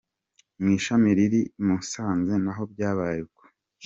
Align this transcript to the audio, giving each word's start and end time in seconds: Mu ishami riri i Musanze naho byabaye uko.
Mu 0.61 0.67
ishami 0.77 1.09
riri 1.17 1.41
i 1.47 1.49
Musanze 1.67 2.33
naho 2.43 2.61
byabaye 2.71 3.19
uko. 3.27 3.43